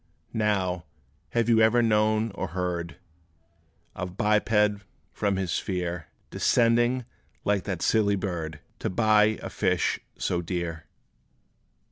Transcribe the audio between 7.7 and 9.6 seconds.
silly bird, To buy a